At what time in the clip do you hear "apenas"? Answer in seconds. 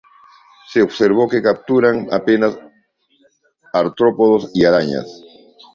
2.11-2.57